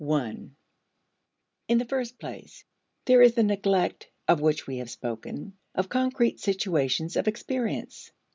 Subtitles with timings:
[0.03, 0.35] (I)
[1.67, 2.65] In the first place,
[3.05, 8.09] there is the neglect (of which we have spoken) of concrete situations of experience.